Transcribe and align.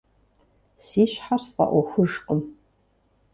Си 0.85 1.03
щхьэр 1.11 1.41
сфӀэӀуэхужкъым. 1.47 2.39